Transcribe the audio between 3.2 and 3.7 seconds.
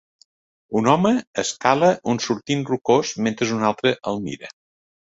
mentre